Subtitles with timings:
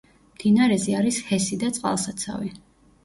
[0.37, 2.51] მდინარეზე არის ჰესი და წყალსაცავი.